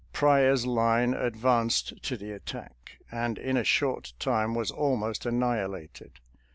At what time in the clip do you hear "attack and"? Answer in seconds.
2.31-3.37